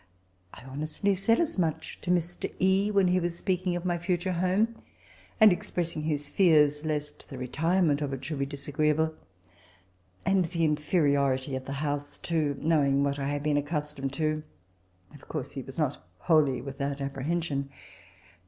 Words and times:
I 0.51 0.63
honestly 0.63 1.13
said 1.13 1.39
as 1.39 1.59
much 1.59 2.01
to 2.01 2.09
Mr. 2.09 2.51
E. 2.57 2.89
when 2.89 3.09
he 3.09 3.19
was 3.19 3.37
speaking 3.37 3.75
of 3.75 3.85
my 3.85 3.99
fhture 3.99 4.33
home, 4.39 4.81
and 5.39 5.53
expressing 5.53 6.07
bis 6.09 6.31
fears 6.31 6.83
lest 6.83 7.29
the 7.29 7.37
retirement 7.37 8.01
of 8.01 8.11
it 8.11 8.25
should 8.25 8.39
be 8.39 8.47
disagreeable; 8.47 9.13
and 10.25 10.45
the 10.45 10.65
inferiority 10.65 11.55
of 11.55 11.65
the 11.65 11.73
house 11.85 12.17
too 12.17 12.57
knowing 12.61 13.03
what 13.03 13.19
I 13.19 13.27
had 13.27 13.43
been 13.43 13.57
accustomed 13.57 14.13
to— 14.13 14.41
of 15.13 15.27
course 15.27 15.51
he 15.51 15.61
was 15.61 15.77
not 15.77 16.03
wholly 16.17 16.61
without 16.63 16.99
apprehension. 16.99 17.69